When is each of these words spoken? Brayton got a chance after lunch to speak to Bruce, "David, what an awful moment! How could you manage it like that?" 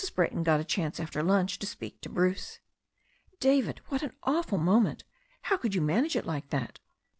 Brayton 0.15 0.41
got 0.41 0.59
a 0.59 0.63
chance 0.63 0.99
after 0.99 1.21
lunch 1.21 1.59
to 1.59 1.67
speak 1.67 2.01
to 2.01 2.09
Bruce, 2.09 2.59
"David, 3.39 3.81
what 3.89 4.01
an 4.01 4.13
awful 4.23 4.57
moment! 4.57 5.03
How 5.43 5.57
could 5.57 5.75
you 5.75 5.81
manage 5.83 6.15
it 6.15 6.25
like 6.25 6.49
that?" 6.49 6.79